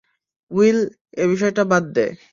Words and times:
Will, 0.51 0.79
এ 1.17 1.23
বিষয়টা 1.31 1.63
বাদ 1.71 1.83
দে। 1.95 2.05